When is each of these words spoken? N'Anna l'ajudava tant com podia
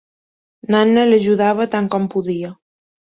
N'Anna 0.75 1.03
l'ajudava 1.11 1.69
tant 1.77 1.91
com 1.97 2.09
podia 2.15 2.51